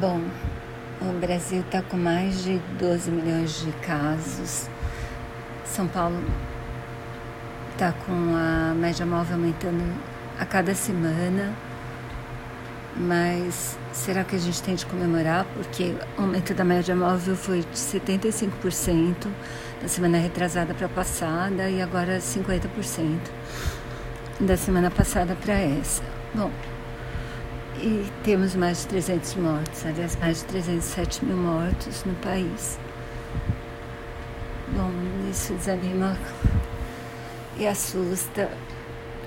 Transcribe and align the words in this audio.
Bom, 0.00 0.20
o 1.00 1.20
Brasil 1.20 1.60
está 1.60 1.80
com 1.80 1.96
mais 1.96 2.42
de 2.42 2.58
12 2.80 3.12
milhões 3.12 3.60
de 3.60 3.70
casos. 3.86 4.68
São 5.64 5.86
Paulo 5.86 6.20
está 7.70 7.92
com 7.92 8.34
a 8.34 8.74
média 8.74 9.06
móvel 9.06 9.36
aumentando 9.36 9.84
a 10.36 10.44
cada 10.44 10.74
semana. 10.74 11.54
Mas 12.96 13.78
será 13.92 14.24
que 14.24 14.34
a 14.34 14.38
gente 14.38 14.60
tem 14.64 14.74
de 14.74 14.84
comemorar? 14.84 15.46
Porque 15.54 15.94
o 16.18 16.22
aumento 16.22 16.52
da 16.54 16.64
média 16.64 16.96
móvel 16.96 17.36
foi 17.36 17.60
de 17.60 17.78
75% 17.78 19.28
da 19.80 19.86
semana 19.86 20.18
retrasada 20.18 20.74
para 20.74 20.86
a 20.86 20.90
passada 20.90 21.70
e 21.70 21.80
agora 21.80 22.18
50% 22.18 23.18
da 24.40 24.56
semana 24.56 24.90
passada 24.90 25.36
para 25.40 25.54
essa. 25.54 26.02
Bom, 26.34 26.50
e 27.84 28.10
temos 28.22 28.54
mais 28.54 28.80
de 28.80 28.86
300 28.86 29.34
mortos, 29.34 29.84
aliás, 29.84 30.16
mais 30.16 30.38
de 30.38 30.44
307 30.46 31.22
mil 31.22 31.36
mortos 31.36 32.02
no 32.04 32.14
país. 32.14 32.78
Bom, 34.68 34.90
isso 35.30 35.52
desanima 35.52 36.16
e 37.58 37.66
assusta, 37.66 38.50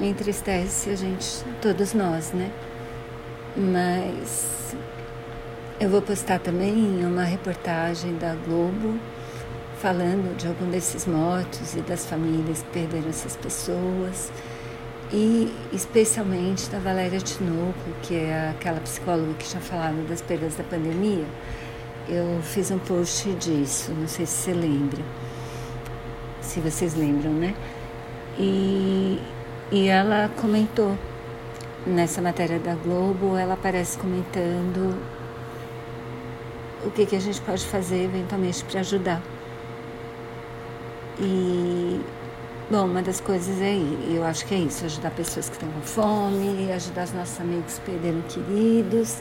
entristece 0.01 0.89
a 0.89 0.95
gente, 0.95 1.43
todos 1.61 1.93
nós, 1.93 2.31
né? 2.31 2.51
Mas 3.55 4.75
eu 5.79 5.87
vou 5.91 6.01
postar 6.01 6.39
também 6.39 7.05
uma 7.05 7.25
reportagem 7.25 8.17
da 8.17 8.33
Globo 8.33 8.97
falando 9.79 10.35
de 10.35 10.47
algum 10.47 10.67
desses 10.71 11.05
mortos 11.05 11.75
e 11.75 11.81
das 11.81 12.07
famílias 12.07 12.63
que 12.63 12.69
perderam 12.69 13.09
essas 13.09 13.35
pessoas 13.35 14.31
e 15.11 15.53
especialmente 15.71 16.69
da 16.69 16.79
Valéria 16.79 17.19
Tinoco, 17.19 17.73
que 18.03 18.15
é 18.15 18.49
aquela 18.49 18.79
psicóloga 18.81 19.33
que 19.35 19.49
já 19.49 19.59
falava 19.59 20.01
das 20.03 20.21
perdas 20.21 20.55
da 20.55 20.63
pandemia. 20.63 21.25
Eu 22.09 22.41
fiz 22.41 22.71
um 22.71 22.79
post 22.79 23.29
disso, 23.33 23.91
não 23.91 24.07
sei 24.07 24.25
se 24.25 24.33
você 24.33 24.53
lembra, 24.53 25.01
se 26.41 26.59
vocês 26.59 26.95
lembram, 26.95 27.31
né? 27.31 27.53
E, 28.37 29.19
e 29.71 29.87
ela 29.87 30.29
comentou 30.39 30.97
nessa 31.85 32.21
matéria 32.21 32.59
da 32.59 32.75
Globo, 32.75 33.35
ela 33.35 33.53
aparece 33.53 33.97
comentando 33.97 34.97
o 36.85 36.91
que, 36.91 37.05
que 37.05 37.15
a 37.15 37.19
gente 37.19 37.41
pode 37.41 37.65
fazer 37.65 38.03
eventualmente 38.03 38.63
para 38.65 38.81
ajudar. 38.81 39.21
E 41.19 41.99
Bom, 42.69 42.83
uma 42.83 43.01
das 43.01 43.21
coisas 43.21 43.61
é, 43.61 43.77
eu 44.13 44.25
acho 44.25 44.45
que 44.45 44.53
é 44.53 44.57
isso, 44.57 44.83
ajudar 44.83 45.11
pessoas 45.11 45.47
que 45.47 45.55
estão 45.55 45.71
com 45.71 45.81
fome, 45.81 46.69
ajudar 46.73 47.05
os 47.05 47.13
nossos 47.13 47.39
amigos 47.39 47.79
que 47.79 47.91
perderam 47.91 48.21
queridos, 48.23 49.19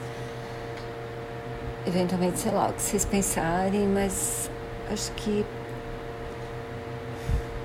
eventualmente, 1.86 2.40
sei 2.40 2.50
lá, 2.50 2.66
o 2.66 2.72
que 2.72 2.82
vocês 2.82 3.04
pensarem, 3.04 3.86
mas 3.86 4.50
acho 4.92 5.12
que 5.12 5.46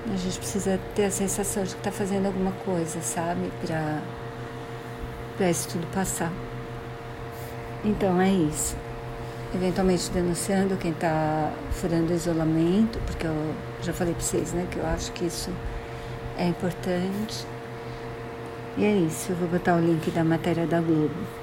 a 0.08 0.16
gente 0.16 0.38
precisa 0.38 0.78
ter 0.94 1.06
a 1.06 1.10
sensação 1.10 1.64
de 1.64 1.70
que 1.70 1.80
está 1.80 1.90
fazendo 1.90 2.26
alguma 2.26 2.52
coisa, 2.64 3.02
sabe, 3.02 3.50
para 5.36 5.50
isso 5.50 5.68
tudo 5.68 5.84
passar. 5.92 6.32
Então 7.84 8.20
é 8.20 8.30
isso 8.30 8.76
eventualmente 9.54 10.10
denunciando 10.10 10.76
quem 10.76 10.92
está 10.92 11.52
furando 11.70 12.12
o 12.12 12.16
isolamento, 12.16 12.98
porque 13.06 13.26
eu 13.26 13.54
já 13.82 13.92
falei 13.92 14.14
para 14.14 14.22
vocês, 14.22 14.52
né, 14.52 14.66
que 14.70 14.78
eu 14.78 14.86
acho 14.86 15.12
que 15.12 15.26
isso 15.26 15.50
é 16.38 16.46
importante. 16.46 17.46
E 18.76 18.84
é 18.84 18.96
isso, 18.96 19.32
eu 19.32 19.36
vou 19.36 19.48
botar 19.48 19.76
o 19.76 19.80
link 19.80 20.10
da 20.10 20.24
matéria 20.24 20.66
da 20.66 20.80
Globo. 20.80 21.41